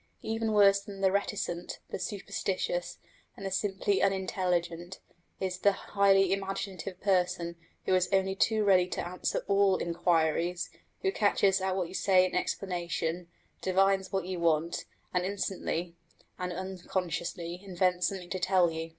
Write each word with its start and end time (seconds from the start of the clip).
Even 0.23 0.53
worse 0.53 0.81
than 0.81 1.01
the 1.01 1.11
reticent, 1.11 1.77
the 1.91 1.99
superstitious, 1.99 2.97
and 3.37 3.45
the 3.45 3.51
simply 3.51 4.01
unintelligent, 4.01 4.99
is 5.39 5.59
the 5.59 5.73
highly 5.73 6.33
imaginative 6.33 6.99
person 6.99 7.55
who 7.85 7.93
is 7.93 8.09
only 8.11 8.33
too 8.33 8.63
ready 8.63 8.87
to 8.87 9.07
answer 9.07 9.45
all 9.47 9.77
inquiries, 9.77 10.71
who 11.03 11.11
catches 11.11 11.61
at 11.61 11.75
what 11.75 11.87
you 11.87 11.93
say 11.93 12.25
in 12.25 12.33
explanation, 12.33 13.27
divines 13.61 14.11
what 14.11 14.25
you 14.25 14.39
want, 14.39 14.85
and 15.13 15.23
instantly 15.23 15.93
(and 16.39 16.51
unconsciously) 16.51 17.61
invents 17.63 18.07
something 18.07 18.31
to 18.31 18.39
tell 18.39 18.71
you. 18.71 18.89